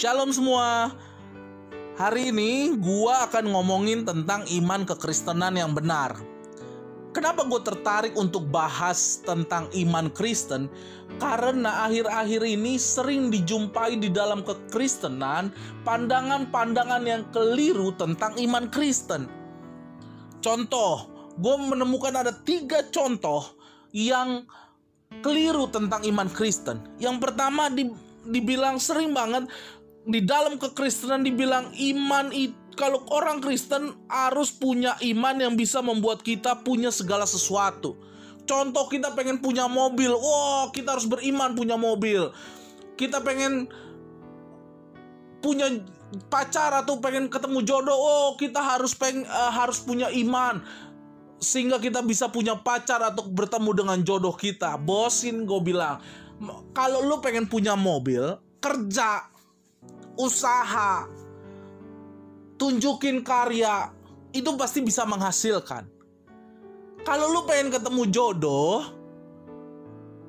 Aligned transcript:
Shalom 0.00 0.32
semua. 0.32 0.96
Hari 2.00 2.32
ini 2.32 2.72
gua 2.80 3.28
akan 3.28 3.52
ngomongin 3.52 4.08
tentang 4.08 4.48
iman 4.48 4.88
kekristenan 4.88 5.52
yang 5.60 5.76
benar. 5.76 6.16
Kenapa 7.12 7.44
gue 7.44 7.60
tertarik 7.60 8.16
untuk 8.16 8.48
bahas 8.48 9.20
tentang 9.20 9.68
iman 9.76 10.08
Kristen? 10.08 10.72
Karena 11.20 11.84
akhir-akhir 11.84 12.40
ini 12.48 12.80
sering 12.80 13.28
dijumpai 13.28 14.00
di 14.00 14.08
dalam 14.08 14.40
kekristenan 14.40 15.52
pandangan-pandangan 15.84 17.04
yang 17.04 17.28
keliru 17.36 17.92
tentang 17.92 18.32
iman 18.40 18.72
Kristen. 18.72 19.28
Contoh, 20.40 21.12
gue 21.36 21.56
menemukan 21.60 22.24
ada 22.24 22.32
tiga 22.48 22.88
contoh 22.88 23.52
yang 23.92 24.48
keliru 25.20 25.68
tentang 25.68 26.00
iman 26.08 26.32
Kristen. 26.32 26.80
Yang 26.96 27.20
pertama 27.20 27.68
di, 27.68 27.92
dibilang 28.24 28.80
sering 28.80 29.12
banget 29.12 29.44
di 30.10 30.20
dalam 30.26 30.58
kekristenan 30.58 31.22
dibilang 31.22 31.70
iman 31.74 32.28
itu 32.34 32.58
kalau 32.78 33.04
orang 33.12 33.44
Kristen 33.44 33.92
harus 34.08 34.48
punya 34.48 34.96
iman 35.04 35.36
yang 35.36 35.52
bisa 35.52 35.84
membuat 35.84 36.24
kita 36.24 36.64
punya 36.64 36.88
segala 36.88 37.28
sesuatu. 37.28 37.98
Contoh 38.48 38.88
kita 38.88 39.12
pengen 39.12 39.36
punya 39.36 39.68
mobil, 39.68 40.10
wow 40.16 40.72
kita 40.72 40.96
harus 40.96 41.04
beriman 41.04 41.52
punya 41.52 41.76
mobil. 41.76 42.32
Kita 42.96 43.20
pengen 43.20 43.68
punya 45.44 45.68
pacar 46.32 46.72
atau 46.72 46.98
pengen 47.04 47.28
ketemu 47.28 47.62
jodoh, 47.68 47.94
oh 47.94 48.28
kita 48.40 48.64
harus 48.64 48.96
peng 48.96 49.28
uh, 49.28 49.52
harus 49.52 49.84
punya 49.84 50.08
iman 50.10 50.64
sehingga 51.40 51.80
kita 51.80 52.04
bisa 52.04 52.28
punya 52.28 52.56
pacar 52.56 53.00
atau 53.00 53.24
bertemu 53.28 53.70
dengan 53.72 53.98
jodoh 54.04 54.36
kita. 54.36 54.76
Bosin 54.76 55.48
gue 55.48 55.60
bilang, 55.64 56.00
kalau 56.76 57.00
lu 57.00 57.16
pengen 57.24 57.48
punya 57.48 57.72
mobil, 57.72 58.36
kerja 58.60 59.24
usaha, 60.20 61.08
tunjukin 62.60 63.24
karya, 63.24 63.88
itu 64.36 64.52
pasti 64.60 64.84
bisa 64.84 65.08
menghasilkan. 65.08 65.88
Kalau 67.00 67.32
lu 67.32 67.48
pengen 67.48 67.72
ketemu 67.72 68.02
jodoh, 68.12 68.84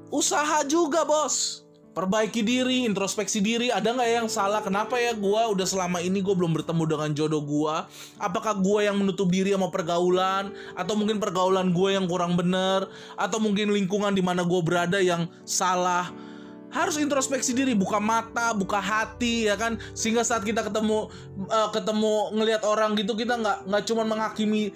usaha 0.08 0.64
juga 0.64 1.04
bos. 1.04 1.68
Perbaiki 1.92 2.40
diri, 2.40 2.88
introspeksi 2.88 3.44
diri, 3.44 3.68
ada 3.68 3.92
nggak 3.92 4.24
yang 4.24 4.28
salah? 4.32 4.64
Kenapa 4.64 4.96
ya 4.96 5.12
gue 5.12 5.42
udah 5.52 5.68
selama 5.68 6.00
ini 6.00 6.24
gue 6.24 6.32
belum 6.32 6.56
bertemu 6.56 6.84
dengan 6.88 7.12
jodoh 7.12 7.44
gue? 7.44 7.76
Apakah 8.16 8.56
gue 8.64 8.88
yang 8.88 8.96
menutup 8.96 9.28
diri 9.28 9.52
sama 9.52 9.68
pergaulan? 9.68 10.56
Atau 10.80 10.96
mungkin 10.96 11.20
pergaulan 11.20 11.76
gue 11.76 12.00
yang 12.00 12.08
kurang 12.08 12.40
bener? 12.40 12.88
Atau 13.20 13.44
mungkin 13.44 13.76
lingkungan 13.76 14.16
di 14.16 14.24
mana 14.24 14.48
gue 14.48 14.62
berada 14.64 15.04
yang 15.04 15.28
salah? 15.44 16.31
Harus 16.72 16.96
introspeksi 16.96 17.52
diri 17.52 17.76
buka 17.76 18.00
mata 18.00 18.56
buka 18.56 18.80
hati 18.80 19.52
ya 19.52 19.60
kan? 19.60 19.76
Sehingga 19.92 20.24
saat 20.24 20.42
kita 20.48 20.64
ketemu 20.64 21.12
uh, 21.52 21.70
ketemu 21.76 22.32
ngelihat 22.40 22.64
orang 22.64 22.96
gitu 22.96 23.14
kita 23.14 23.36
nggak 23.38 23.68
nggak 23.68 23.84
cuma 23.86 24.04
menghakimi 24.08 24.72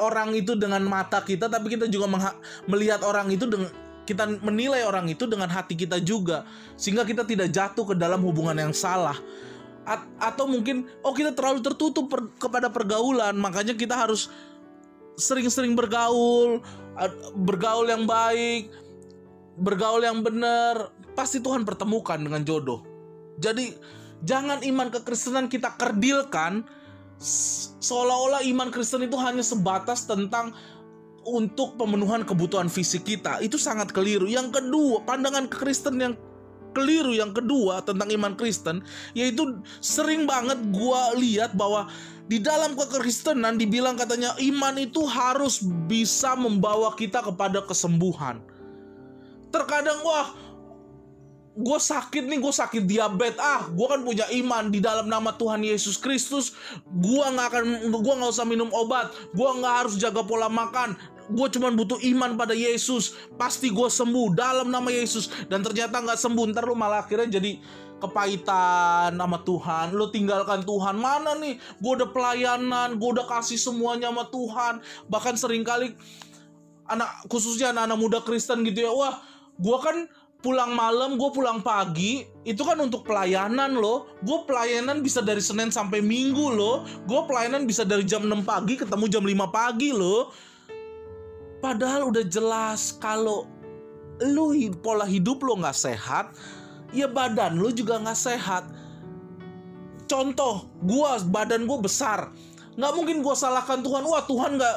orang 0.00 0.32
itu 0.32 0.56
dengan 0.56 0.80
mata 0.84 1.20
kita 1.20 1.48
tapi 1.48 1.72
kita 1.72 1.88
juga 1.88 2.08
melihat 2.68 3.04
orang 3.04 3.28
itu 3.32 3.44
dengan 3.44 3.68
kita 4.08 4.38
menilai 4.40 4.86
orang 4.86 5.10
itu 5.12 5.28
dengan 5.28 5.52
hati 5.52 5.76
kita 5.76 6.00
juga. 6.00 6.48
Sehingga 6.80 7.04
kita 7.04 7.28
tidak 7.28 7.52
jatuh 7.52 7.92
ke 7.92 7.94
dalam 7.94 8.24
hubungan 8.24 8.56
yang 8.56 8.72
salah. 8.72 9.16
A 9.86 10.02
atau 10.18 10.50
mungkin 10.50 10.88
oh 11.06 11.14
kita 11.14 11.30
terlalu 11.30 11.62
tertutup 11.62 12.10
per 12.10 12.26
kepada 12.42 12.66
pergaulan 12.66 13.38
makanya 13.38 13.70
kita 13.70 13.94
harus 13.94 14.26
sering-sering 15.14 15.78
bergaul 15.78 16.58
bergaul 17.38 17.86
yang 17.86 18.02
baik 18.02 18.66
bergaul 19.56 20.04
yang 20.04 20.20
benar, 20.20 20.92
pasti 21.16 21.40
Tuhan 21.40 21.64
pertemukan 21.64 22.20
dengan 22.20 22.44
jodoh. 22.44 22.84
Jadi 23.40 23.72
jangan 24.22 24.60
iman 24.60 24.92
kekristenan 24.92 25.48
kita 25.48 25.74
kerdilkan 25.80 26.68
seolah-olah 27.80 28.44
iman 28.44 28.68
Kristen 28.68 29.08
itu 29.08 29.16
hanya 29.16 29.40
sebatas 29.40 30.04
tentang 30.04 30.52
untuk 31.26 31.74
pemenuhan 31.80 32.22
kebutuhan 32.22 32.68
fisik 32.68 33.08
kita. 33.08 33.40
Itu 33.40 33.56
sangat 33.56 33.90
keliru. 33.90 34.28
Yang 34.28 34.60
kedua, 34.60 35.02
pandangan 35.02 35.48
kekristen 35.50 35.96
yang 35.98 36.14
keliru 36.76 37.16
yang 37.16 37.32
kedua 37.32 37.80
tentang 37.80 38.12
iman 38.12 38.36
Kristen 38.36 38.84
yaitu 39.16 39.64
sering 39.80 40.28
banget 40.28 40.60
gua 40.76 41.16
lihat 41.16 41.56
bahwa 41.56 41.88
di 42.28 42.36
dalam 42.36 42.76
kekristenan 42.76 43.56
dibilang 43.56 43.96
katanya 43.96 44.36
iman 44.36 44.76
itu 44.76 45.08
harus 45.08 45.64
bisa 45.88 46.36
membawa 46.36 46.92
kita 46.92 47.24
kepada 47.24 47.64
kesembuhan 47.64 48.44
terkadang 49.48 49.96
wah 50.04 50.36
gue 51.56 51.78
sakit 51.80 52.28
nih 52.28 52.38
gue 52.38 52.52
sakit 52.52 52.84
diabetes. 52.84 53.40
Ah 53.40 53.64
gue 53.72 53.86
kan 53.88 54.04
punya 54.04 54.28
iman 54.44 54.68
di 54.68 54.84
dalam 54.84 55.08
nama 55.08 55.32
Tuhan 55.32 55.64
Yesus 55.64 55.96
Kristus. 55.96 56.52
Gue 56.84 57.24
nggak 57.24 57.48
akan 57.48 57.64
gue 57.88 58.14
nggak 58.20 58.32
usah 58.36 58.44
minum 58.44 58.68
obat. 58.76 59.08
Gue 59.32 59.48
nggak 59.48 59.74
harus 59.84 59.94
jaga 59.96 60.20
pola 60.20 60.52
makan. 60.52 60.94
Gue 61.32 61.48
cuma 61.50 61.72
butuh 61.72 61.96
iman 62.12 62.36
pada 62.36 62.52
Yesus. 62.52 63.16
Pasti 63.40 63.72
gue 63.72 63.88
sembuh 63.88 64.36
dalam 64.36 64.68
nama 64.68 64.92
Yesus. 64.92 65.32
Dan 65.48 65.64
ternyata 65.64 65.98
nggak 66.04 66.20
sembuh 66.20 66.44
ntar 66.52 66.68
lu 66.68 66.76
malah 66.76 67.02
akhirnya 67.02 67.40
jadi 67.40 67.56
kepahitan 68.04 69.16
sama 69.16 69.40
Tuhan. 69.40 69.96
Lu 69.96 70.12
tinggalkan 70.12 70.60
Tuhan. 70.60 71.00
Mana 71.00 71.32
nih? 71.40 71.56
Gue 71.80 71.92
udah 71.96 72.12
pelayanan 72.12 73.00
gue 73.00 73.08
udah 73.16 73.24
kasih 73.24 73.56
semuanya 73.56 74.12
sama 74.12 74.28
Tuhan. 74.28 74.74
Bahkan 75.08 75.34
sering 75.40 75.64
kali 75.64 75.96
anak 76.86 77.26
khususnya 77.32 77.72
anak-anak 77.72 77.98
muda 77.98 78.18
Kristen 78.20 78.60
gitu 78.68 78.84
ya. 78.84 78.92
Wah 78.92 79.24
gue 79.56 79.78
kan 79.80 80.04
pulang 80.46 80.78
malam, 80.78 81.18
gue 81.18 81.30
pulang 81.34 81.58
pagi, 81.58 82.22
itu 82.46 82.62
kan 82.62 82.78
untuk 82.78 83.02
pelayanan 83.02 83.74
loh. 83.74 84.06
Gue 84.22 84.46
pelayanan 84.46 85.02
bisa 85.02 85.18
dari 85.18 85.42
Senin 85.42 85.74
sampai 85.74 85.98
Minggu 85.98 86.54
loh. 86.54 86.86
Gue 87.10 87.26
pelayanan 87.26 87.66
bisa 87.66 87.82
dari 87.82 88.06
jam 88.06 88.22
6 88.22 88.46
pagi 88.46 88.78
ketemu 88.78 89.10
jam 89.10 89.26
5 89.26 89.50
pagi 89.50 89.90
loh. 89.90 90.30
Padahal 91.58 92.14
udah 92.14 92.22
jelas 92.22 92.94
kalau 93.02 93.50
lu 94.22 94.54
pola 94.78 95.02
hidup 95.02 95.42
lo 95.42 95.58
nggak 95.58 95.74
sehat, 95.74 96.30
ya 96.94 97.10
badan 97.10 97.58
lu 97.58 97.74
juga 97.74 97.98
nggak 97.98 98.14
sehat. 98.14 98.70
Contoh, 100.06 100.70
gue 100.86 101.10
badan 101.26 101.66
gue 101.66 101.78
besar, 101.82 102.30
nggak 102.76 102.92
mungkin 102.92 103.24
gue 103.24 103.34
salahkan 103.34 103.80
Tuhan. 103.80 104.04
Wah 104.04 104.22
Tuhan 104.28 104.60
nggak 104.60 104.76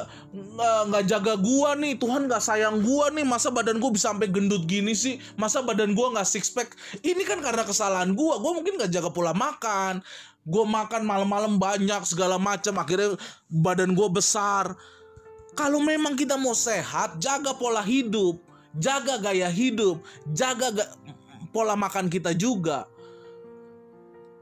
nggak 0.88 1.04
jaga 1.04 1.34
gue 1.36 1.70
nih. 1.84 1.92
Tuhan 2.00 2.26
nggak 2.26 2.42
sayang 2.42 2.80
gue 2.80 3.04
nih. 3.14 3.24
Masa 3.28 3.52
badan 3.52 3.76
gue 3.76 3.90
bisa 3.92 4.10
sampai 4.10 4.32
gendut 4.32 4.64
gini 4.64 4.96
sih? 4.96 5.20
Masa 5.36 5.60
badan 5.60 5.92
gue 5.92 6.06
nggak 6.16 6.26
six 6.26 6.48
pack 6.48 6.72
ini 7.04 7.22
kan 7.28 7.44
karena 7.44 7.62
kesalahan 7.62 8.16
gue 8.16 8.34
gue 8.40 8.52
mungkin 8.56 8.80
nggak 8.80 8.90
jaga 8.90 9.12
pola 9.12 9.36
makan. 9.36 10.00
Gue 10.48 10.64
makan 10.64 11.04
malam-malam 11.04 11.60
banyak 11.60 12.02
segala 12.08 12.40
macam. 12.40 12.80
Akhirnya 12.80 13.20
badan 13.52 13.92
gue 13.92 14.08
besar. 14.08 14.72
Kalau 15.52 15.84
memang 15.84 16.16
kita 16.16 16.40
mau 16.40 16.56
sehat 16.56 17.20
jaga 17.20 17.52
pola 17.52 17.84
hidup. 17.84 18.40
Jaga 18.80 19.20
gaya 19.20 19.52
hidup. 19.52 20.00
Jaga 20.32 20.72
ga 20.72 20.86
pola 21.52 21.74
makan 21.76 22.06
kita 22.08 22.32
juga 22.32 22.86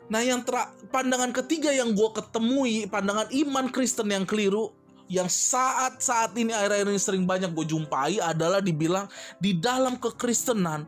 Nah 0.09 0.25
yang 0.25 0.41
ter 0.41 0.57
pandangan 0.89 1.33
ketiga 1.37 1.69
yang 1.69 1.93
gue 1.93 2.09
ketemui 2.17 2.89
pandangan 2.89 3.29
iman 3.29 3.69
Kristen 3.69 4.09
yang 4.09 4.25
keliru 4.25 4.73
yang 5.09 5.29
saat 5.29 6.05
saat 6.05 6.37
ini 6.37 6.53
akhir-akhir 6.53 6.89
ini 6.89 7.01
sering 7.01 7.25
banyak 7.25 7.53
gue 7.57 7.65
jumpai 7.65 8.21
adalah 8.21 8.61
dibilang 8.61 9.09
di 9.41 9.57
dalam 9.57 9.97
kekristenan 9.97 10.85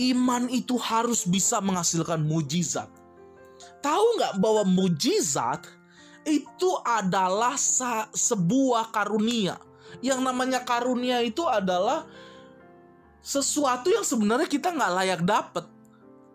iman 0.00 0.50
itu 0.50 0.74
harus 0.80 1.22
bisa 1.22 1.62
menghasilkan 1.62 2.18
mujizat. 2.24 2.90
Tahu 3.84 4.06
nggak 4.18 4.34
bahwa 4.40 4.64
mujizat 4.66 5.68
itu 6.26 6.70
adalah 6.82 7.54
sebuah 8.12 8.90
karunia. 8.90 9.60
Yang 10.00 10.20
namanya 10.24 10.64
karunia 10.64 11.20
itu 11.20 11.44
adalah 11.44 12.08
sesuatu 13.20 13.92
yang 13.92 14.02
sebenarnya 14.02 14.48
kita 14.48 14.72
nggak 14.72 14.92
layak 14.96 15.22
dapat 15.22 15.64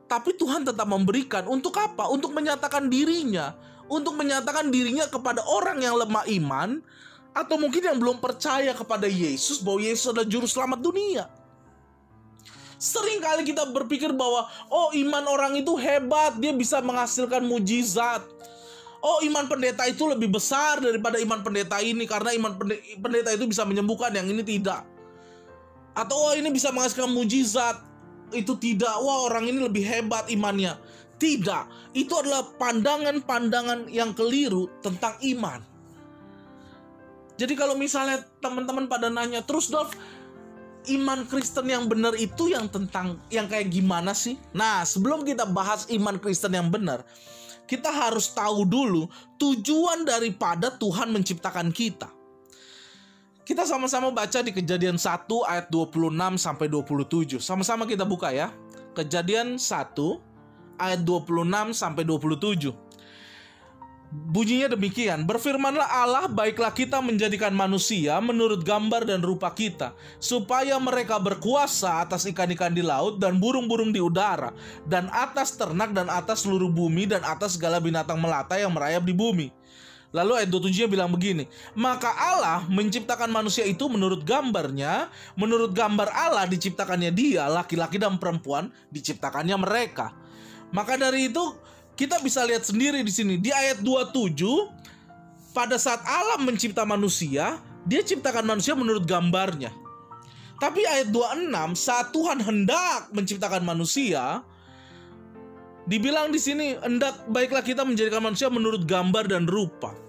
tapi 0.06 0.38
Tuhan 0.38 0.62
tetap 0.62 0.86
memberikan 0.86 1.50
untuk 1.50 1.74
apa? 1.81 2.06
Untuk 2.13 2.30
menyatakan 2.30 2.86
dirinya, 2.90 3.57
untuk 3.90 4.13
menyatakan 4.13 4.69
dirinya 4.69 5.10
kepada 5.10 5.42
orang 5.46 5.81
yang 5.81 5.98
lemah 5.98 6.25
iman 6.30 6.81
atau 7.36 7.57
mungkin 7.57 7.84
yang 7.84 7.98
belum 7.98 8.22
percaya 8.22 8.72
kepada 8.72 9.10
Yesus 9.10 9.60
bahwa 9.60 9.81
Yesus 9.81 10.13
adalah 10.13 10.30
juru 10.30 10.48
selamat 10.48 10.80
dunia. 10.80 11.25
Sering 12.78 13.18
kali 13.18 13.48
kita 13.48 13.66
berpikir 13.72 14.13
bahwa 14.13 14.46
oh 14.69 14.94
iman 14.94 15.25
orang 15.25 15.54
itu 15.57 15.74
hebat, 15.74 16.38
dia 16.38 16.54
bisa 16.54 16.80
menghasilkan 16.86 17.42
mujizat. 17.42 18.22
Oh 19.01 19.22
iman 19.25 19.46
pendeta 19.50 19.86
itu 19.86 20.06
lebih 20.06 20.34
besar 20.34 20.81
daripada 20.81 21.18
iman 21.22 21.42
pendeta 21.42 21.78
ini 21.81 22.06
karena 22.10 22.34
iman 22.38 22.58
pendeta 23.01 23.34
itu 23.34 23.46
bisa 23.50 23.66
menyembuhkan 23.66 24.13
yang 24.13 24.30
ini 24.30 24.46
tidak. 24.46 24.86
Atau 25.98 26.13
oh 26.13 26.34
ini 26.38 26.51
bisa 26.51 26.69
menghasilkan 26.69 27.10
mujizat 27.10 27.94
itu 28.36 28.60
tidak 28.60 28.94
wah 29.02 29.26
orang 29.32 29.48
ini 29.48 29.64
lebih 29.64 29.82
hebat 29.82 30.28
imannya. 30.28 30.76
Tidak, 31.16 31.96
itu 31.96 32.12
adalah 32.12 32.44
pandangan-pandangan 32.60 33.88
yang 33.88 34.12
keliru 34.12 34.68
tentang 34.84 35.16
iman. 35.24 35.64
Jadi 37.36 37.56
kalau 37.56 37.76
misalnya 37.76 38.24
teman-teman 38.44 38.88
pada 38.88 39.08
nanya 39.08 39.40
terus 39.44 39.72
Dolf, 39.72 39.96
iman 40.88 41.28
Kristen 41.28 41.68
yang 41.68 41.88
benar 41.88 42.16
itu 42.16 42.52
yang 42.52 42.72
tentang 42.72 43.20
yang 43.28 43.48
kayak 43.48 43.72
gimana 43.72 44.16
sih? 44.16 44.40
Nah, 44.56 44.84
sebelum 44.88 45.28
kita 45.28 45.44
bahas 45.48 45.88
iman 45.92 46.16
Kristen 46.20 46.56
yang 46.56 46.72
benar, 46.72 47.04
kita 47.68 47.92
harus 47.92 48.32
tahu 48.32 48.64
dulu 48.64 49.10
tujuan 49.42 50.08
daripada 50.08 50.72
Tuhan 50.76 51.12
menciptakan 51.12 51.76
kita. 51.76 52.08
Kita 53.45 53.62
sama-sama 53.62 54.09
baca 54.09 54.42
di 54.42 54.50
Kejadian 54.50 54.97
1 54.97 55.30
ayat 55.45 55.69
26 55.69 56.01
sampai 56.42 56.65
27. 56.65 57.38
Sama-sama 57.38 57.86
kita 57.86 58.01
buka 58.01 58.33
ya. 58.33 58.50
Kejadian 58.97 59.62
1 59.62 60.81
ayat 60.81 61.06
26 61.06 61.77
sampai 61.77 62.01
27. 62.09 62.74
Bunyinya 64.15 64.74
demikian, 64.74 65.27
berfirmanlah 65.27 65.86
Allah, 65.86 66.25
baiklah 66.25 66.71
kita 66.74 67.03
menjadikan 67.03 67.51
manusia 67.51 68.18
menurut 68.24 68.63
gambar 68.63 69.03
dan 69.03 69.19
rupa 69.19 69.51
kita, 69.51 69.91
supaya 70.24 70.80
mereka 70.80 71.19
berkuasa 71.19 72.00
atas 72.00 72.24
ikan-ikan 72.31 72.71
di 72.71 72.80
laut 72.80 73.19
dan 73.19 73.38
burung-burung 73.44 73.91
di 73.91 74.00
udara, 74.00 74.56
dan 74.88 75.12
atas 75.12 75.59
ternak 75.59 75.91
dan 75.91 76.07
atas 76.07 76.48
seluruh 76.48 76.71
bumi 76.71 77.12
dan 77.12 77.27
atas 77.27 77.59
segala 77.59 77.83
binatang 77.83 78.15
melata 78.15 78.56
yang 78.56 78.71
merayap 78.71 79.03
di 79.03 79.12
bumi. 79.12 79.51
Lalu 80.15 80.31
ayat 80.39 80.47
27 80.47 80.88
bilang 80.88 81.12
begini, 81.12 81.44
maka 81.75 82.07
Allah 82.15 82.63
menciptakan 82.71 83.27
manusia 83.27 83.67
itu 83.67 83.91
menurut 83.91 84.23
gambarnya, 84.23 85.12
menurut 85.35 85.75
gambar 85.75 86.07
Allah 86.07 86.47
diciptakannya 86.47 87.12
dia, 87.12 87.51
laki-laki 87.51 88.00
dan 88.00 88.15
perempuan 88.15 88.71
diciptakannya 88.95 89.59
mereka. 89.59 90.15
Maka 90.71 90.95
dari 90.95 91.27
itu 91.27 91.44
kita 92.00 92.23
bisa 92.23 92.47
lihat 92.47 92.63
sendiri 92.63 93.03
di 93.03 93.12
sini 93.12 93.35
di 93.35 93.51
ayat 93.51 93.83
27 93.83 94.39
pada 95.51 95.75
saat 95.75 96.00
Allah 96.07 96.39
mencipta 96.39 96.88
manusia, 96.88 97.59
dia 97.83 98.00
ciptakan 98.00 98.47
manusia 98.47 98.71
menurut 98.71 99.03
gambarnya. 99.03 99.75
Tapi 100.63 100.79
ayat 100.88 101.12
26 101.12 101.75
saat 101.75 102.15
Tuhan 102.15 102.39
hendak 102.39 103.12
menciptakan 103.12 103.67
manusia, 103.67 104.47
dibilang 105.91 106.31
di 106.31 106.39
sini 106.39 106.79
hendak 106.79 107.27
baiklah 107.27 107.59
kita 107.59 107.83
menjadikan 107.83 108.23
manusia 108.23 108.47
menurut 108.47 108.88
gambar 108.88 109.27
dan 109.27 109.44
rupa. 109.44 110.05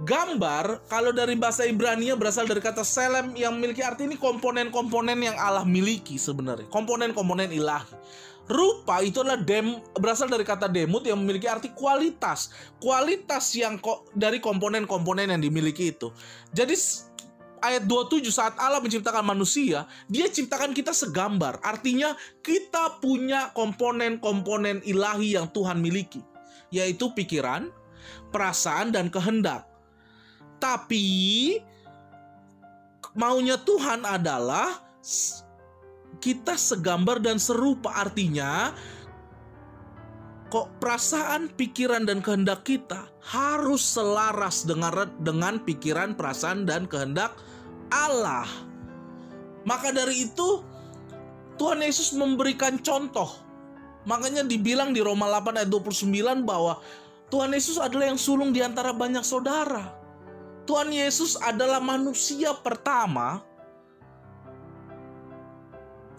Gambar 0.00 0.88
kalau 0.88 1.12
dari 1.12 1.36
bahasa 1.36 1.68
Ibrani 1.68 2.08
berasal 2.16 2.48
dari 2.48 2.64
kata 2.64 2.80
selem 2.80 3.36
yang 3.36 3.52
memiliki 3.60 3.84
arti 3.84 4.08
ini 4.08 4.16
komponen-komponen 4.16 5.20
yang 5.20 5.36
Allah 5.36 5.68
miliki 5.68 6.16
sebenarnya, 6.16 6.64
komponen-komponen 6.72 7.52
ilahi. 7.52 7.92
Rupa 8.50 9.04
itu 9.06 9.22
adalah 9.22 9.38
dem 9.38 9.78
berasal 9.94 10.26
dari 10.26 10.42
kata 10.42 10.66
demut 10.66 11.06
yang 11.06 11.20
memiliki 11.22 11.46
arti 11.46 11.70
kualitas. 11.70 12.50
Kualitas 12.82 13.54
yang 13.54 13.78
kok 13.78 14.10
dari 14.18 14.42
komponen-komponen 14.42 15.30
yang 15.30 15.38
dimiliki 15.38 15.94
itu. 15.94 16.10
Jadi 16.50 16.74
ayat 17.62 17.86
27 17.86 18.26
saat 18.34 18.58
Allah 18.58 18.82
menciptakan 18.82 19.22
manusia, 19.22 19.86
dia 20.10 20.26
ciptakan 20.26 20.74
kita 20.74 20.90
segambar. 20.90 21.62
Artinya 21.62 22.18
kita 22.42 22.98
punya 22.98 23.54
komponen-komponen 23.54 24.82
ilahi 24.82 25.38
yang 25.38 25.46
Tuhan 25.54 25.78
miliki, 25.78 26.20
yaitu 26.74 27.14
pikiran, 27.14 27.70
perasaan 28.34 28.90
dan 28.90 29.08
kehendak. 29.08 29.71
Tapi 30.62 31.58
maunya 33.18 33.58
Tuhan 33.58 34.06
adalah 34.06 34.78
kita 36.22 36.54
segambar 36.54 37.18
dan 37.18 37.42
serupa 37.42 37.90
artinya 37.98 38.70
kok 40.52 40.68
perasaan, 40.78 41.50
pikiran 41.56 42.06
dan 42.06 42.22
kehendak 42.22 42.62
kita 42.62 43.10
harus 43.26 43.82
selaras 43.82 44.62
dengan 44.62 45.10
dengan 45.18 45.58
pikiran, 45.58 46.14
perasaan 46.14 46.62
dan 46.62 46.86
kehendak 46.86 47.34
Allah. 47.90 48.46
Maka 49.66 49.90
dari 49.90 50.30
itu 50.30 50.62
Tuhan 51.56 51.82
Yesus 51.82 52.14
memberikan 52.14 52.78
contoh. 52.78 53.34
Makanya 54.04 54.46
dibilang 54.46 54.94
di 54.94 55.00
Roma 55.00 55.30
8 55.30 55.62
ayat 55.62 55.70
29 55.70 56.42
bahwa 56.42 56.82
Tuhan 57.30 57.54
Yesus 57.54 57.78
adalah 57.80 58.10
yang 58.12 58.20
sulung 58.20 58.52
di 58.52 58.60
antara 58.60 58.92
banyak 58.92 59.22
saudara. 59.24 60.01
Tuhan 60.62 60.94
Yesus 60.94 61.34
adalah 61.42 61.82
manusia 61.82 62.54
pertama 62.54 63.42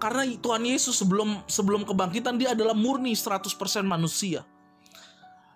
karena 0.03 0.27
Tuhan 0.35 0.67
Yesus 0.67 0.99
sebelum 0.99 1.39
sebelum 1.47 1.87
kebangkitan 1.87 2.35
dia 2.35 2.51
adalah 2.51 2.75
murni 2.75 3.15
100% 3.15 3.47
manusia. 3.87 4.43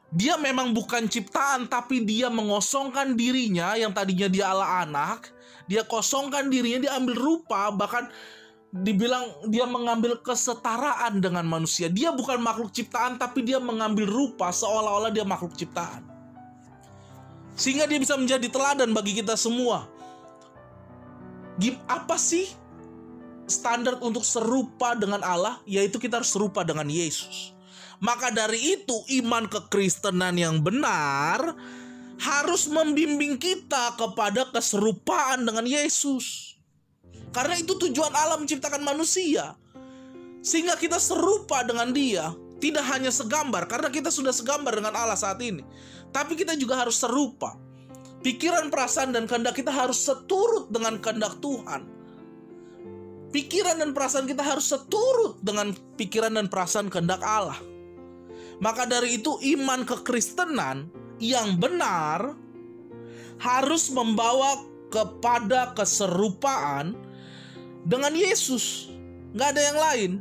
Dia 0.07 0.39
memang 0.39 0.71
bukan 0.71 1.03
ciptaan 1.11 1.67
tapi 1.67 2.07
dia 2.07 2.31
mengosongkan 2.31 3.11
dirinya 3.19 3.75
yang 3.75 3.91
tadinya 3.91 4.31
dia 4.31 4.47
Allah 4.47 4.87
anak, 4.87 5.35
dia 5.67 5.83
kosongkan 5.83 6.47
dirinya, 6.47 6.87
dia 6.87 6.95
ambil 6.95 7.19
rupa 7.19 7.67
bahkan 7.75 8.07
dibilang 8.71 9.51
dia 9.51 9.67
mengambil 9.67 10.15
kesetaraan 10.23 11.19
dengan 11.19 11.43
manusia. 11.43 11.91
Dia 11.91 12.15
bukan 12.15 12.39
makhluk 12.39 12.71
ciptaan 12.71 13.19
tapi 13.19 13.43
dia 13.43 13.59
mengambil 13.59 14.07
rupa 14.07 14.47
seolah-olah 14.47 15.11
dia 15.11 15.27
makhluk 15.27 15.59
ciptaan. 15.59 16.16
Sehingga 17.57 17.89
dia 17.89 17.97
bisa 17.97 18.13
menjadi 18.13 18.45
teladan 18.47 18.93
bagi 18.93 19.17
kita 19.17 19.33
semua. 19.33 19.89
Apa 21.89 22.15
sih 22.21 22.45
standar 23.49 23.97
untuk 24.03 24.21
serupa 24.21 24.93
dengan 24.93 25.25
Allah 25.25 25.57
yaitu 25.65 25.97
kita 25.97 26.21
harus 26.21 26.29
serupa 26.29 26.61
dengan 26.61 26.85
Yesus. 26.85 27.57
Maka 27.97 28.29
dari 28.29 28.77
itu 28.77 28.93
iman 29.25 29.49
kekristenan 29.49 30.37
yang 30.37 30.61
benar 30.61 31.57
harus 32.21 32.69
membimbing 32.69 33.41
kita 33.41 33.97
kepada 33.97 34.53
keserupaan 34.53 35.41
dengan 35.41 35.65
Yesus. 35.65 36.53
Karena 37.33 37.57
itu 37.57 37.73
tujuan 37.73 38.13
Allah 38.13 38.37
menciptakan 38.37 38.85
manusia. 38.85 39.57
Sehingga 40.45 40.77
kita 40.77 41.01
serupa 41.01 41.65
dengan 41.65 41.89
dia. 41.89 42.33
Tidak 42.57 42.85
hanya 42.89 43.13
segambar, 43.13 43.69
karena 43.69 43.93
kita 43.93 44.09
sudah 44.09 44.33
segambar 44.33 44.73
dengan 44.77 44.97
Allah 44.97 45.17
saat 45.17 45.37
ini. 45.45 45.61
Tapi 46.09 46.33
kita 46.33 46.57
juga 46.57 46.81
harus 46.81 46.97
serupa. 46.97 47.53
Pikiran, 48.25 48.73
perasaan, 48.73 49.13
dan 49.13 49.29
kehendak 49.29 49.53
kita 49.53 49.69
harus 49.69 50.01
seturut 50.01 50.73
dengan 50.73 50.97
kehendak 50.97 51.37
Tuhan 51.37 51.97
pikiran 53.31 53.77
dan 53.79 53.91
perasaan 53.91 54.27
kita 54.27 54.43
harus 54.43 54.71
seturut 54.71 55.39
dengan 55.43 55.75
pikiran 55.99 56.33
dan 56.35 56.47
perasaan 56.47 56.87
kehendak 56.87 57.21
Allah. 57.23 57.59
Maka 58.57 58.89
dari 58.89 59.21
itu 59.21 59.37
iman 59.57 59.85
kekristenan 59.85 60.89
yang 61.21 61.61
benar 61.61 62.33
harus 63.37 63.93
membawa 63.93 64.65
kepada 64.89 65.77
keserupaan 65.77 66.97
dengan 67.85 68.17
Yesus. 68.17 68.89
Nggak 69.37 69.49
ada 69.53 69.61
yang 69.61 69.77
lain. 69.77 70.11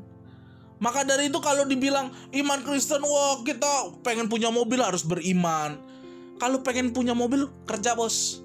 Maka 0.77 1.09
dari 1.09 1.33
itu 1.33 1.41
kalau 1.41 1.65
dibilang 1.65 2.13
iman 2.37 2.61
Kristen, 2.61 3.01
wah 3.01 3.41
kita 3.41 3.97
pengen 4.05 4.29
punya 4.29 4.53
mobil 4.53 4.81
harus 4.81 5.01
beriman. 5.01 5.81
Kalau 6.37 6.61
pengen 6.61 6.93
punya 6.93 7.17
mobil 7.17 7.49
kerja 7.65 7.97
bos 7.97 8.45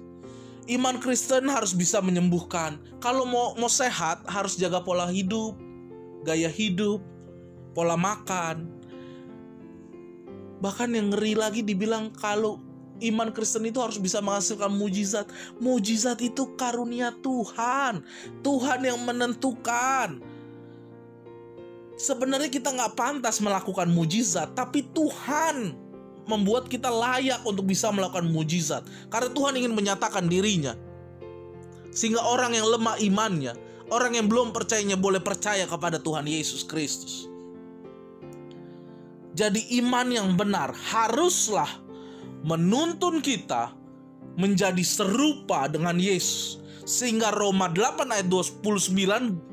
iman 0.70 0.98
Kristen 1.02 1.50
harus 1.50 1.74
bisa 1.74 1.98
menyembuhkan. 1.98 2.78
Kalau 3.02 3.26
mau 3.26 3.58
mau 3.58 3.70
sehat 3.70 4.22
harus 4.30 4.54
jaga 4.54 4.78
pola 4.84 5.10
hidup, 5.10 5.58
gaya 6.22 6.46
hidup, 6.46 7.02
pola 7.74 7.98
makan. 7.98 8.70
Bahkan 10.62 10.94
yang 10.94 11.10
ngeri 11.10 11.34
lagi 11.34 11.66
dibilang 11.66 12.14
kalau 12.14 12.62
iman 13.02 13.34
Kristen 13.34 13.66
itu 13.66 13.82
harus 13.82 13.98
bisa 13.98 14.22
menghasilkan 14.22 14.70
mujizat. 14.70 15.26
Mujizat 15.58 16.22
itu 16.22 16.54
karunia 16.54 17.10
Tuhan. 17.18 18.06
Tuhan 18.46 18.80
yang 18.86 19.02
menentukan. 19.02 20.22
Sebenarnya 22.02 22.50
kita 22.50 22.74
nggak 22.74 22.98
pantas 22.98 23.38
melakukan 23.38 23.86
mujizat, 23.86 24.58
tapi 24.58 24.82
Tuhan 24.90 25.70
membuat 26.26 26.66
kita 26.66 26.90
layak 26.90 27.46
untuk 27.46 27.70
bisa 27.70 27.94
melakukan 27.94 28.26
mujizat 28.26 28.82
karena 29.06 29.30
Tuhan 29.30 29.54
ingin 29.62 29.70
menyatakan 29.70 30.26
dirinya. 30.26 30.74
Sehingga 31.94 32.26
orang 32.26 32.58
yang 32.58 32.66
lemah 32.66 32.98
imannya, 32.98 33.54
orang 33.94 34.18
yang 34.18 34.26
belum 34.26 34.50
percayanya 34.50 34.98
boleh 34.98 35.22
percaya 35.22 35.62
kepada 35.62 36.02
Tuhan 36.02 36.26
Yesus 36.26 36.66
Kristus. 36.66 37.30
Jadi 39.38 39.62
iman 39.78 40.10
yang 40.10 40.34
benar 40.34 40.74
haruslah 40.74 41.70
menuntun 42.42 43.22
kita 43.22 43.78
menjadi 44.34 44.82
serupa 44.82 45.70
dengan 45.70 46.02
Yesus. 46.02 46.58
Sehingga 46.82 47.30
Roma 47.30 47.70
8 47.70 48.10
ayat 48.10 48.26
29 48.26 48.90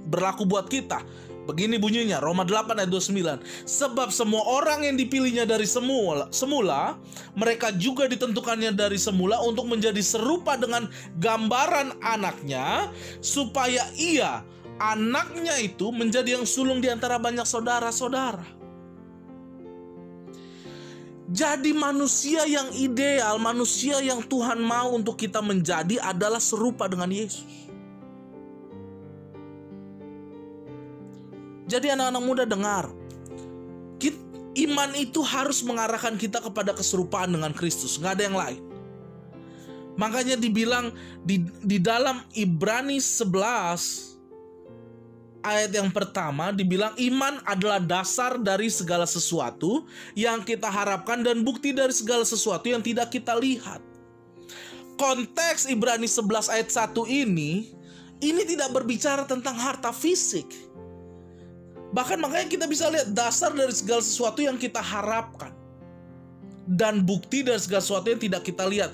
berlaku 0.10 0.50
buat 0.50 0.65
kita 0.65 1.06
Begini 1.50 1.82
bunyinya 1.82 2.22
Roma 2.22 2.46
8 2.46 2.77
ayat 2.77 2.94
29. 2.94 3.41
Sebab 3.65 4.13
semua 4.13 4.46
orang 4.46 4.86
yang 4.86 4.94
dipilihnya 5.01 5.50
dari 5.50 5.65
semula, 5.65 6.29
semula 6.29 7.01
mereka 7.34 7.74
juga 7.74 8.06
ditentukannya 8.06 8.70
dari 8.70 9.01
semula 9.01 9.41
untuk 9.41 9.65
menjadi 9.65 9.98
serupa 10.06 10.53
dengan 10.53 10.86
gambaran 11.18 11.98
anaknya 12.06 12.94
supaya 13.18 13.82
ia 13.98 14.46
anaknya 14.77 15.58
itu 15.58 15.89
menjadi 15.89 16.38
yang 16.38 16.46
sulung 16.46 16.86
di 16.86 16.88
antara 16.94 17.18
banyak 17.18 17.50
saudara-saudara. 17.50 18.62
Jadi 21.29 21.77
manusia 21.77 22.41
yang 22.50 22.74
ideal, 22.74 23.38
manusia 23.38 24.01
yang 24.01 24.25
Tuhan 24.25 24.58
mau 24.58 24.98
untuk 24.98 25.13
kita 25.13 25.46
menjadi 25.46 26.01
adalah 26.01 26.41
serupa 26.41 26.89
dengan 26.89 27.10
Yesus. 27.13 27.68
Jadi 31.69 31.93
anak-anak 31.93 32.23
muda 32.25 32.43
dengar, 32.49 32.89
iman 34.65 34.89
itu 34.97 35.21
harus 35.23 35.63
mengarahkan 35.63 36.19
kita 36.19 36.43
kepada 36.43 36.75
keserupaan 36.75 37.31
dengan 37.31 37.55
Kristus, 37.55 37.97
nggak 38.01 38.13
ada 38.19 38.23
yang 38.25 38.38
lain. 38.38 38.61
Makanya 39.99 40.39
dibilang 40.39 40.95
di, 41.27 41.43
di 41.59 41.75
dalam 41.75 42.23
Ibrani 42.31 43.03
11 43.03 45.43
ayat 45.43 45.71
yang 45.71 45.91
pertama 45.91 46.55
dibilang 46.55 46.95
iman 46.95 47.43
adalah 47.43 47.83
dasar 47.83 48.39
dari 48.39 48.71
segala 48.71 49.03
sesuatu 49.03 49.83
yang 50.15 50.39
kita 50.43 50.71
harapkan 50.71 51.19
dan 51.19 51.43
bukti 51.43 51.75
dari 51.75 51.91
segala 51.91 52.23
sesuatu 52.23 52.71
yang 52.71 52.79
tidak 52.79 53.11
kita 53.11 53.35
lihat. 53.35 53.83
Konteks 54.95 55.67
Ibrani 55.67 56.07
11 56.07 56.47
ayat 56.47 56.71
1 56.71 56.95
ini 57.07 57.79
ini 58.19 58.43
tidak 58.43 58.75
berbicara 58.75 59.23
tentang 59.23 59.55
harta 59.55 59.95
fisik. 59.95 60.47
Bahkan 61.89 62.22
makanya 62.22 62.48
kita 62.48 62.65
bisa 62.69 62.86
lihat 62.93 63.10
dasar 63.13 63.50
dari 63.50 63.74
segala 63.74 64.01
sesuatu 64.05 64.46
yang 64.46 64.62
kita 64.62 64.77
harapkan 64.77 65.50
dan 66.69 67.01
bukti 67.01 67.41
dari 67.41 67.58
segala 67.58 67.81
sesuatu 67.81 68.13
yang 68.13 68.22
tidak 68.22 68.46
kita 68.46 68.69
lihat. 68.69 68.93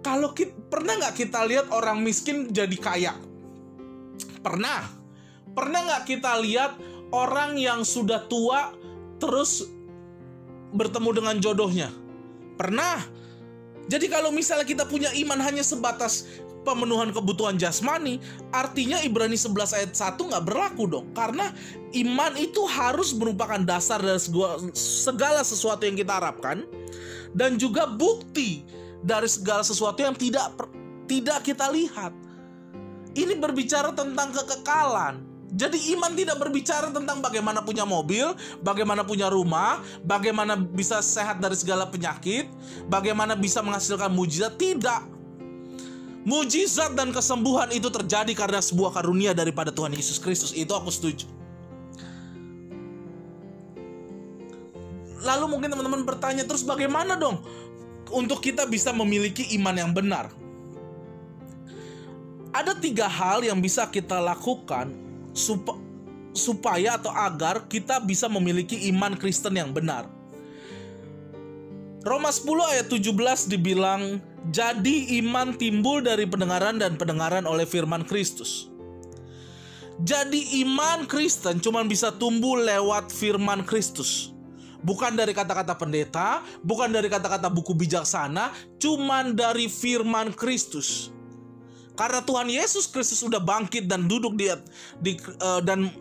Kalau 0.00 0.32
kita, 0.32 0.56
pernah 0.72 0.96
nggak 0.96 1.12
kita 1.12 1.44
lihat 1.44 1.66
orang 1.68 2.00
miskin 2.00 2.48
jadi 2.48 2.76
kaya? 2.80 3.12
Pernah. 4.40 4.88
Pernah 5.52 5.80
nggak 5.92 6.04
kita 6.08 6.40
lihat 6.40 6.72
orang 7.12 7.60
yang 7.60 7.84
sudah 7.84 8.24
tua 8.24 8.72
terus 9.20 9.68
bertemu 10.72 11.10
dengan 11.20 11.36
jodohnya? 11.36 11.92
Pernah. 12.56 13.04
Jadi 13.92 14.08
kalau 14.08 14.32
misalnya 14.32 14.64
kita 14.64 14.88
punya 14.88 15.12
iman 15.20 15.36
hanya 15.44 15.60
sebatas 15.60 16.24
pemenuhan 16.62 17.10
kebutuhan 17.10 17.56
jasmani, 17.56 18.20
artinya 18.52 19.00
Ibrani 19.00 19.36
11 19.36 19.76
ayat 19.76 19.92
1 19.96 20.20
nggak 20.20 20.44
berlaku 20.44 20.84
dong. 20.86 21.06
Karena 21.16 21.50
iman 21.96 22.32
itu 22.36 22.62
harus 22.68 23.16
merupakan 23.16 23.60
dasar 23.62 24.00
dari 24.00 24.20
segala 24.76 25.42
sesuatu 25.42 25.84
yang 25.84 25.96
kita 25.96 26.20
harapkan 26.20 26.64
dan 27.34 27.56
juga 27.56 27.86
bukti 27.86 28.66
dari 29.00 29.28
segala 29.30 29.64
sesuatu 29.64 30.02
yang 30.04 30.16
tidak 30.16 30.52
tidak 31.08 31.42
kita 31.42 31.66
lihat. 31.72 32.14
Ini 33.10 33.34
berbicara 33.42 33.90
tentang 33.90 34.30
kekekalan. 34.30 35.26
Jadi 35.50 35.98
iman 35.98 36.14
tidak 36.14 36.38
berbicara 36.38 36.94
tentang 36.94 37.18
bagaimana 37.18 37.58
punya 37.58 37.82
mobil, 37.82 38.38
bagaimana 38.62 39.02
punya 39.02 39.26
rumah, 39.26 39.82
bagaimana 40.06 40.54
bisa 40.54 41.02
sehat 41.02 41.42
dari 41.42 41.58
segala 41.58 41.90
penyakit, 41.90 42.46
bagaimana 42.86 43.34
bisa 43.34 43.58
menghasilkan 43.58 44.14
mujizat, 44.14 44.54
tidak. 44.54 45.02
Mujizat 46.20 46.92
dan 46.92 47.16
kesembuhan 47.16 47.72
itu 47.72 47.88
terjadi 47.88 48.32
karena 48.36 48.60
sebuah 48.60 48.92
karunia 48.92 49.32
daripada 49.32 49.72
Tuhan 49.72 49.96
Yesus 49.96 50.20
Kristus. 50.20 50.52
Itu 50.52 50.76
aku 50.76 50.92
setuju. 50.92 51.24
Lalu 55.20 55.44
mungkin 55.48 55.68
teman-teman 55.72 56.04
bertanya 56.04 56.44
terus 56.44 56.64
bagaimana 56.64 57.16
dong 57.16 57.44
untuk 58.12 58.40
kita 58.40 58.64
bisa 58.68 58.92
memiliki 58.92 59.48
iman 59.60 59.76
yang 59.76 59.92
benar? 59.92 60.32
Ada 62.50 62.76
tiga 62.76 63.06
hal 63.06 63.46
yang 63.46 63.62
bisa 63.62 63.86
kita 63.86 64.18
lakukan 64.18 64.90
sup 65.32 65.70
supaya 66.34 66.98
atau 66.98 67.10
agar 67.14 67.64
kita 67.70 68.02
bisa 68.02 68.26
memiliki 68.26 68.90
iman 68.90 69.14
Kristen 69.14 69.54
yang 69.54 69.70
benar. 69.70 70.06
Roma 72.00 72.32
10 72.32 72.48
ayat 72.74 72.86
17 72.88 73.52
dibilang, 73.52 74.24
"Jadi 74.48 75.20
iman 75.20 75.52
timbul 75.52 76.00
dari 76.00 76.24
pendengaran 76.24 76.80
dan 76.80 76.96
pendengaran 76.96 77.44
oleh 77.44 77.68
firman 77.68 78.08
Kristus." 78.08 78.72
Jadi 80.00 80.64
iman 80.64 81.04
Kristen 81.04 81.60
cuma 81.60 81.84
bisa 81.84 82.08
tumbuh 82.08 82.56
lewat 82.56 83.12
firman 83.12 83.60
Kristus. 83.68 84.32
Bukan 84.80 85.12
dari 85.12 85.36
kata-kata 85.36 85.76
pendeta, 85.76 86.40
bukan 86.64 86.88
dari 86.88 87.12
kata-kata 87.12 87.52
buku 87.52 87.76
bijaksana, 87.76 88.48
cuman 88.80 89.36
dari 89.36 89.68
firman 89.68 90.32
Kristus. 90.32 91.12
Karena 91.92 92.24
Tuhan 92.24 92.48
Yesus 92.48 92.88
Kristus 92.88 93.20
sudah 93.20 93.44
bangkit 93.44 93.84
dan 93.84 94.08
duduk 94.08 94.40
di, 94.40 94.48
di 95.04 95.20
uh, 95.44 95.60
dan 95.60 95.92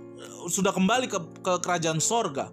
sudah 0.48 0.72
kembali 0.72 1.12
ke, 1.12 1.20
ke 1.44 1.54
kerajaan 1.60 2.00
sorga. 2.00 2.48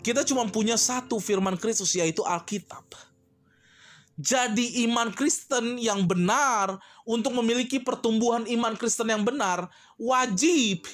Kita 0.00 0.24
cuma 0.24 0.48
punya 0.48 0.80
satu 0.80 1.20
firman 1.20 1.60
Kristus 1.60 1.92
yaitu 1.92 2.24
Alkitab. 2.24 3.11
Jadi 4.20 4.84
iman 4.84 5.08
Kristen 5.08 5.80
yang 5.80 6.04
benar 6.04 6.76
untuk 7.08 7.32
memiliki 7.32 7.80
pertumbuhan 7.80 8.44
iman 8.44 8.76
Kristen 8.76 9.08
yang 9.08 9.24
benar 9.24 9.72
wajib 9.96 10.84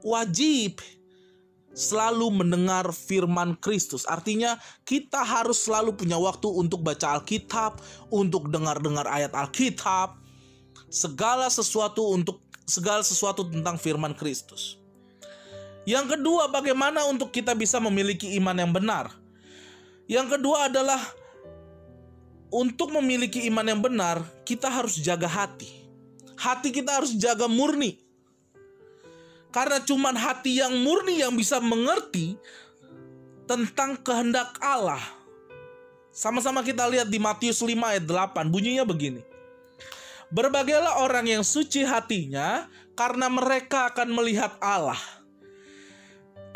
wajib 0.00 0.80
selalu 1.76 2.32
mendengar 2.32 2.88
firman 2.94 3.52
Kristus. 3.60 4.08
Artinya 4.08 4.56
kita 4.88 5.20
harus 5.20 5.60
selalu 5.68 5.92
punya 5.92 6.16
waktu 6.16 6.48
untuk 6.48 6.80
baca 6.80 7.20
Alkitab, 7.20 7.84
untuk 8.08 8.48
dengar-dengar 8.48 9.04
ayat 9.04 9.36
Alkitab, 9.36 10.16
segala 10.88 11.52
sesuatu 11.52 12.16
untuk 12.16 12.40
segala 12.64 13.04
sesuatu 13.04 13.44
tentang 13.44 13.76
firman 13.76 14.16
Kristus. 14.16 14.80
Yang 15.86 16.18
kedua, 16.18 16.50
bagaimana 16.50 17.06
untuk 17.06 17.30
kita 17.30 17.54
bisa 17.54 17.78
memiliki 17.78 18.34
iman 18.40 18.56
yang 18.58 18.72
benar? 18.74 19.12
Yang 20.10 20.38
kedua 20.38 20.66
adalah 20.66 20.98
untuk 22.56 22.88
memiliki 22.88 23.44
iman 23.52 23.68
yang 23.68 23.84
benar, 23.84 24.24
kita 24.48 24.72
harus 24.72 24.96
jaga 24.96 25.28
hati. 25.28 25.68
Hati 26.40 26.72
kita 26.72 26.96
harus 26.96 27.12
jaga 27.12 27.44
murni. 27.44 28.00
Karena 29.52 29.76
cuman 29.84 30.16
hati 30.16 30.64
yang 30.64 30.72
murni 30.80 31.20
yang 31.20 31.36
bisa 31.36 31.60
mengerti 31.60 32.40
tentang 33.44 34.00
kehendak 34.00 34.56
Allah. 34.64 35.00
Sama-sama 36.16 36.64
kita 36.64 36.88
lihat 36.88 37.12
di 37.12 37.20
Matius 37.20 37.60
5 37.60 37.76
ayat 37.76 38.04
8, 38.08 38.48
bunyinya 38.48 38.88
begini. 38.88 39.20
Berbagailah 40.32 41.04
orang 41.04 41.28
yang 41.28 41.44
suci 41.44 41.84
hatinya 41.84 42.72
karena 42.96 43.28
mereka 43.28 43.92
akan 43.92 44.16
melihat 44.16 44.56
Allah. 44.64 44.98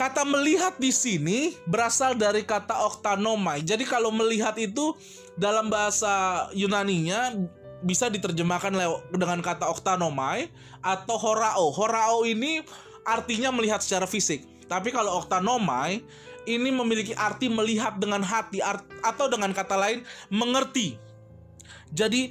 Kata 0.00 0.24
melihat 0.24 0.80
di 0.80 0.88
sini 0.88 1.52
berasal 1.68 2.16
dari 2.16 2.40
kata 2.40 2.88
oktanomai. 2.88 3.60
Jadi 3.60 3.84
kalau 3.84 4.08
melihat 4.08 4.56
itu 4.56 4.96
dalam 5.40 5.72
bahasa 5.72 6.46
Yunaninya 6.52 7.32
bisa 7.80 8.12
diterjemahkan 8.12 8.76
dengan 9.08 9.40
kata 9.40 9.72
oktanomai 9.72 10.52
atau 10.84 11.16
horao. 11.16 11.72
Horao 11.72 12.28
ini 12.28 12.60
artinya 13.08 13.48
melihat 13.48 13.80
secara 13.80 14.04
fisik. 14.04 14.44
Tapi 14.68 14.92
kalau 14.92 15.24
oktanomai 15.24 16.04
ini 16.44 16.68
memiliki 16.68 17.16
arti 17.16 17.48
melihat 17.48 17.96
dengan 17.96 18.20
hati 18.20 18.60
atau 19.00 19.26
dengan 19.32 19.56
kata 19.56 19.80
lain 19.80 20.04
mengerti. 20.28 21.00
Jadi 21.90 22.30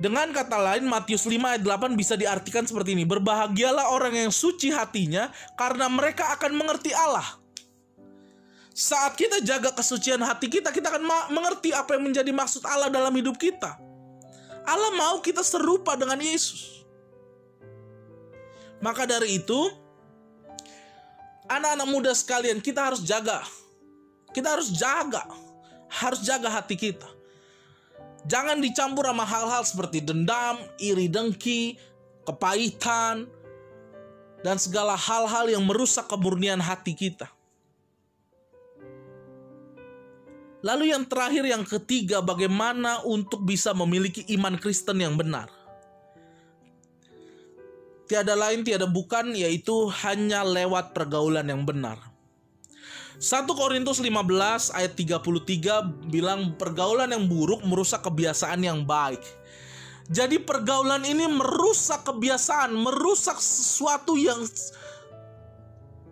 dengan 0.00 0.30
kata 0.32 0.56
lain 0.56 0.88
Matius 0.88 1.28
5 1.28 1.36
ayat 1.36 1.62
8 1.62 2.00
bisa 2.00 2.16
diartikan 2.16 2.64
seperti 2.64 2.96
ini. 2.96 3.04
Berbahagialah 3.04 3.92
orang 3.92 4.16
yang 4.16 4.32
suci 4.32 4.72
hatinya 4.72 5.28
karena 5.60 5.86
mereka 5.92 6.32
akan 6.38 6.56
mengerti 6.56 6.96
Allah. 6.96 7.26
Saat 8.78 9.18
kita 9.18 9.42
jaga 9.42 9.74
kesucian 9.74 10.22
hati 10.22 10.46
kita, 10.46 10.70
kita 10.70 10.86
akan 10.86 11.02
mengerti 11.34 11.74
apa 11.74 11.98
yang 11.98 12.06
menjadi 12.06 12.30
maksud 12.30 12.62
Allah 12.62 12.86
dalam 12.86 13.10
hidup 13.10 13.34
kita. 13.34 13.74
Allah 14.62 14.94
mau 14.94 15.18
kita 15.18 15.42
serupa 15.42 15.98
dengan 15.98 16.14
Yesus. 16.22 16.86
Maka 18.78 19.02
dari 19.02 19.42
itu, 19.42 19.58
anak-anak 21.50 21.88
muda 21.90 22.14
sekalian, 22.14 22.62
kita 22.62 22.86
harus 22.86 23.02
jaga. 23.02 23.42
Kita 24.30 24.54
harus 24.54 24.70
jaga. 24.70 25.26
Harus 25.90 26.22
jaga 26.22 26.46
hati 26.46 26.78
kita. 26.78 27.10
Jangan 28.30 28.62
dicampur 28.62 29.10
sama 29.10 29.26
hal-hal 29.26 29.66
seperti 29.66 30.06
dendam, 30.06 30.54
iri 30.78 31.10
dengki, 31.10 31.74
kepahitan, 32.22 33.26
dan 34.46 34.54
segala 34.54 34.94
hal-hal 34.94 35.50
yang 35.50 35.66
merusak 35.66 36.06
kemurnian 36.06 36.62
hati 36.62 36.94
kita. 36.94 37.26
Lalu 40.58 40.90
yang 40.90 41.06
terakhir 41.06 41.46
yang 41.46 41.62
ketiga 41.62 42.18
bagaimana 42.18 43.06
untuk 43.06 43.46
bisa 43.46 43.70
memiliki 43.70 44.26
iman 44.34 44.58
Kristen 44.58 44.98
yang 44.98 45.14
benar. 45.14 45.46
Tiada 48.10 48.34
lain 48.34 48.64
tiada 48.64 48.88
bukan 48.88 49.36
yaitu 49.36 49.86
hanya 50.02 50.42
lewat 50.42 50.96
pergaulan 50.96 51.46
yang 51.46 51.62
benar. 51.62 52.00
1 53.18 53.50
Korintus 53.50 53.98
15 53.98 54.78
ayat 54.78 54.92
33 54.94 56.06
bilang 56.06 56.54
pergaulan 56.54 57.10
yang 57.10 57.26
buruk 57.26 57.66
merusak 57.66 58.06
kebiasaan 58.06 58.62
yang 58.62 58.86
baik. 58.86 59.20
Jadi 60.08 60.40
pergaulan 60.40 61.04
ini 61.04 61.28
merusak 61.28 62.06
kebiasaan, 62.06 62.72
merusak 62.72 63.36
sesuatu 63.42 64.16
yang 64.16 64.40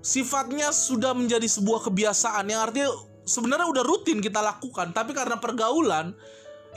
sifatnya 0.05 0.75
sudah 0.75 1.17
menjadi 1.17 1.47
sebuah 1.49 1.87
kebiasaan 1.88 2.45
yang 2.50 2.61
artinya 2.61 2.91
sebenarnya 3.26 3.66
udah 3.66 3.85
rutin 3.85 4.23
kita 4.23 4.40
lakukan, 4.40 4.95
tapi 4.95 5.12
karena 5.12 5.37
pergaulan 5.37 6.14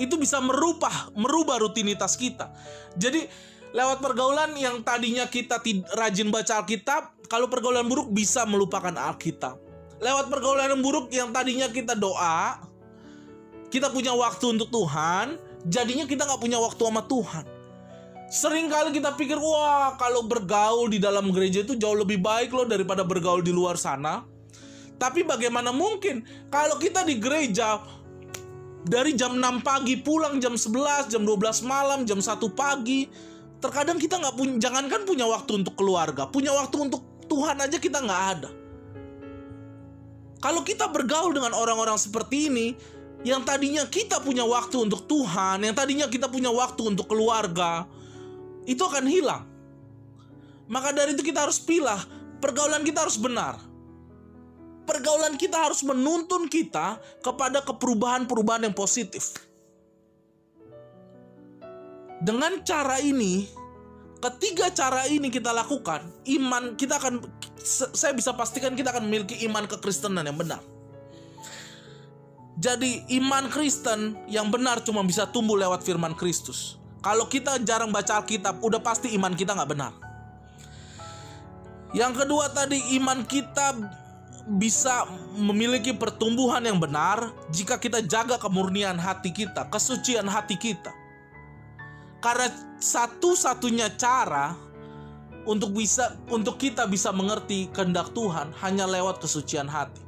itu 0.02 0.18
bisa 0.18 0.42
merubah 0.42 1.14
merubah 1.14 1.62
rutinitas 1.62 2.18
kita. 2.18 2.52
Jadi 2.98 3.30
Lewat 3.70 4.02
pergaulan 4.02 4.58
yang 4.58 4.82
tadinya 4.82 5.30
kita 5.30 5.62
rajin 5.94 6.34
baca 6.34 6.66
Alkitab, 6.66 7.30
kalau 7.30 7.46
pergaulan 7.46 7.86
buruk 7.86 8.10
bisa 8.10 8.42
melupakan 8.50 8.90
Alkitab. 8.90 9.62
Lewat 10.02 10.26
pergaulan 10.26 10.74
yang 10.74 10.82
buruk 10.82 11.14
yang 11.14 11.30
tadinya 11.30 11.70
kita 11.70 11.94
doa, 11.94 12.66
kita 13.70 13.94
punya 13.94 14.10
waktu 14.18 14.58
untuk 14.58 14.74
Tuhan, 14.74 15.38
jadinya 15.70 16.10
kita 16.10 16.26
nggak 16.26 16.42
punya 16.42 16.58
waktu 16.58 16.82
sama 16.82 17.06
Tuhan. 17.06 17.46
Sering 18.30 18.74
kali 18.74 18.90
kita 18.90 19.14
pikir, 19.14 19.38
wah 19.38 19.94
kalau 20.02 20.26
bergaul 20.26 20.90
di 20.90 20.98
dalam 20.98 21.30
gereja 21.30 21.62
itu 21.62 21.78
jauh 21.78 21.98
lebih 21.98 22.18
baik 22.18 22.50
loh 22.50 22.66
daripada 22.66 23.06
bergaul 23.06 23.46
di 23.46 23.54
luar 23.54 23.78
sana. 23.78 24.26
Tapi 25.00 25.24
bagaimana 25.24 25.72
mungkin 25.72 26.28
kalau 26.52 26.76
kita 26.76 27.08
di 27.08 27.16
gereja 27.16 27.80
dari 28.84 29.16
jam 29.16 29.40
6 29.40 29.64
pagi 29.64 29.96
pulang 29.96 30.44
jam 30.44 30.60
11, 30.60 31.08
jam 31.08 31.24
12 31.24 31.64
malam, 31.64 32.04
jam 32.04 32.20
1 32.20 32.36
pagi, 32.52 33.08
terkadang 33.64 33.96
kita 33.96 34.20
nggak 34.20 34.36
punya, 34.36 34.56
jangankan 34.60 35.08
punya 35.08 35.24
waktu 35.24 35.64
untuk 35.64 35.80
keluarga, 35.80 36.28
punya 36.28 36.52
waktu 36.52 36.92
untuk 36.92 37.00
Tuhan 37.32 37.64
aja 37.64 37.80
kita 37.80 38.04
nggak 38.04 38.24
ada. 38.36 38.52
Kalau 40.40 40.68
kita 40.68 40.92
bergaul 40.92 41.32
dengan 41.32 41.56
orang-orang 41.56 41.96
seperti 41.96 42.52
ini, 42.52 42.68
yang 43.24 43.44
tadinya 43.44 43.88
kita 43.88 44.20
punya 44.20 44.44
waktu 44.44 44.84
untuk 44.84 45.08
Tuhan, 45.08 45.64
yang 45.64 45.76
tadinya 45.76 46.08
kita 46.12 46.28
punya 46.28 46.52
waktu 46.52 46.92
untuk 46.92 47.08
keluarga, 47.08 47.88
itu 48.68 48.80
akan 48.80 49.08
hilang. 49.08 49.44
Maka 50.68 50.92
dari 50.92 51.16
itu 51.16 51.24
kita 51.24 51.44
harus 51.44 51.60
pilah, 51.60 52.00
pergaulan 52.40 52.84
kita 52.84 53.04
harus 53.04 53.20
benar 53.20 53.69
pergaulan 54.90 55.38
kita 55.38 55.70
harus 55.70 55.86
menuntun 55.86 56.50
kita 56.50 56.98
kepada 57.22 57.62
keperubahan-perubahan 57.62 58.66
yang 58.66 58.74
positif. 58.74 59.38
Dengan 62.20 62.66
cara 62.66 62.98
ini, 62.98 63.46
ketiga 64.18 64.74
cara 64.74 65.06
ini 65.06 65.30
kita 65.30 65.54
lakukan, 65.54 66.10
iman 66.26 66.74
kita 66.74 66.98
akan 66.98 67.22
saya 67.94 68.18
bisa 68.18 68.34
pastikan 68.34 68.74
kita 68.74 68.90
akan 68.90 69.06
memiliki 69.06 69.46
iman 69.46 69.70
kekristenan 69.70 70.26
yang 70.26 70.36
benar. 70.36 70.60
Jadi 72.60 73.08
iman 73.24 73.48
Kristen 73.48 74.20
yang 74.28 74.52
benar 74.52 74.84
cuma 74.84 75.00
bisa 75.08 75.24
tumbuh 75.24 75.56
lewat 75.56 75.80
firman 75.80 76.12
Kristus. 76.12 76.76
Kalau 77.00 77.32
kita 77.32 77.56
jarang 77.64 77.88
baca 77.96 78.20
Alkitab, 78.20 78.60
udah 78.60 78.84
pasti 78.84 79.16
iman 79.16 79.32
kita 79.32 79.56
nggak 79.56 79.72
benar. 79.72 79.96
Yang 81.96 82.20
kedua 82.20 82.52
tadi 82.52 83.00
iman 83.00 83.24
kita 83.24 83.80
bisa 84.58 85.06
memiliki 85.38 85.94
pertumbuhan 85.94 86.66
yang 86.66 86.82
benar 86.82 87.30
jika 87.54 87.78
kita 87.78 88.02
jaga 88.02 88.42
kemurnian 88.42 88.98
hati 88.98 89.30
kita, 89.30 89.70
kesucian 89.70 90.26
hati 90.26 90.58
kita. 90.58 90.90
Karena 92.18 92.50
satu-satunya 92.82 93.94
cara 93.94 94.58
untuk 95.46 95.78
bisa 95.78 96.18
untuk 96.34 96.58
kita 96.58 96.90
bisa 96.90 97.14
mengerti 97.14 97.70
kehendak 97.70 98.10
Tuhan 98.18 98.50
hanya 98.66 98.90
lewat 98.90 99.22
kesucian 99.22 99.70
hati. 99.70 100.02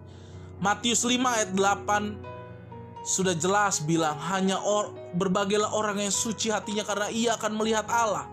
Matius 0.57 1.05
5 1.05 1.21
ayat 1.21 1.51
8 1.53 3.05
sudah 3.05 3.33
jelas 3.33 3.81
bilang 3.81 4.17
hanya 4.29 4.61
or, 4.61 4.93
berbagailah 5.17 5.73
orang 5.73 6.01
yang 6.01 6.13
suci 6.13 6.53
hatinya 6.53 6.85
karena 6.85 7.07
ia 7.13 7.37
akan 7.37 7.53
melihat 7.57 7.85
Allah. 7.89 8.25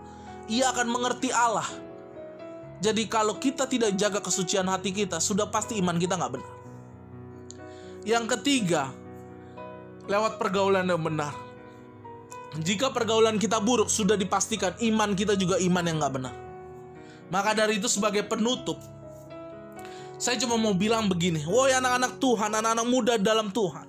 Ia 0.49 0.73
akan 0.73 0.89
mengerti 0.89 1.29
Allah 1.29 1.65
jadi 2.79 3.03
kalau 3.11 3.35
kita 3.35 3.67
tidak 3.67 3.91
jaga 3.99 4.23
kesucian 4.23 4.63
hati 4.71 4.95
kita, 4.95 5.19
sudah 5.19 5.51
pasti 5.51 5.75
iman 5.83 5.99
kita 5.99 6.15
nggak 6.15 6.33
benar. 6.39 6.53
Yang 8.07 8.25
ketiga, 8.39 8.87
lewat 10.07 10.39
pergaulan 10.39 10.87
yang 10.87 11.03
benar. 11.03 11.35
Jika 12.55 12.89
pergaulan 12.95 13.35
kita 13.35 13.59
buruk, 13.59 13.91
sudah 13.91 14.15
dipastikan 14.15 14.73
iman 14.79 15.11
kita 15.11 15.35
juga 15.35 15.59
iman 15.59 15.83
yang 15.83 15.99
nggak 15.99 16.13
benar. 16.15 16.35
Maka 17.29 17.51
dari 17.53 17.77
itu 17.83 17.91
sebagai 17.91 18.23
penutup, 18.25 18.79
saya 20.15 20.39
cuma 20.39 20.55
mau 20.55 20.71
bilang 20.71 21.11
begini, 21.11 21.43
woi 21.45 21.75
anak-anak 21.75 22.17
Tuhan, 22.17 22.49
anak-anak 22.63 22.87
muda 22.87 23.13
dalam 23.19 23.51
Tuhan. 23.51 23.87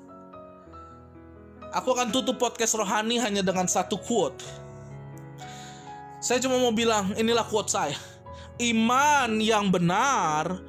Aku 1.71 1.95
akan 1.95 2.11
tutup 2.11 2.43
podcast 2.43 2.75
rohani 2.75 3.23
hanya 3.23 3.47
dengan 3.47 3.71
satu 3.71 3.95
quote. 4.03 4.43
Saya 6.19 6.43
cuma 6.43 6.59
mau 6.59 6.75
bilang, 6.75 7.15
inilah 7.15 7.47
quote 7.47 7.71
saya 7.71 8.10
iman 8.61 9.41
yang 9.41 9.73
benar 9.73 10.61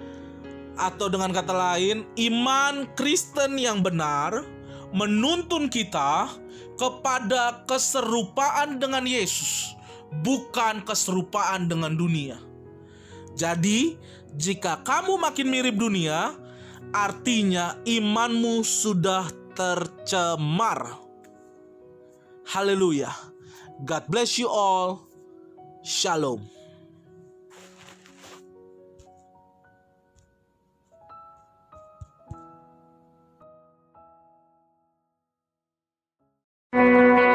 atau 0.79 1.11
dengan 1.11 1.35
kata 1.35 1.51
lain 1.51 2.07
iman 2.31 2.87
Kristen 2.95 3.59
yang 3.59 3.83
benar 3.83 4.47
menuntun 4.95 5.67
kita 5.67 6.31
kepada 6.79 7.67
keserupaan 7.67 8.79
dengan 8.79 9.03
Yesus 9.03 9.75
bukan 10.19 10.83
keserupaan 10.83 11.71
dengan 11.71 11.95
dunia. 11.95 12.35
Jadi, 13.31 13.95
jika 14.35 14.83
kamu 14.83 15.15
makin 15.15 15.47
mirip 15.47 15.79
dunia, 15.79 16.35
artinya 16.91 17.79
imanmu 17.87 18.59
sudah 18.67 19.31
tercemar. 19.55 20.99
Haleluya. 22.51 23.11
God 23.87 24.03
bless 24.11 24.35
you 24.35 24.51
all. 24.51 25.07
Shalom. 25.81 26.60
Música 36.73 37.30